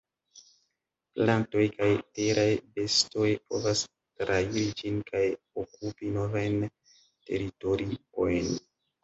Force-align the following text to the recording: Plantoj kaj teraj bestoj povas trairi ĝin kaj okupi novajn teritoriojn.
Plantoj 1.17 1.65
kaj 1.73 1.89
teraj 2.19 2.45
bestoj 2.79 3.27
povas 3.51 3.83
trairi 4.23 4.65
ĝin 4.81 4.99
kaj 5.11 5.23
okupi 5.65 6.11
novajn 6.17 6.59
teritoriojn. 7.29 8.51